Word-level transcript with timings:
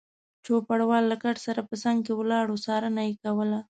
چوپړوال 0.45 1.03
له 1.11 1.15
کټ 1.23 1.37
سره 1.47 1.61
په 1.69 1.75
څنګ 1.83 1.97
کې 2.05 2.13
ولاړ 2.19 2.45
و، 2.49 2.57
څارنه 2.65 3.01
یې 3.07 3.13
کوله. 3.23 3.59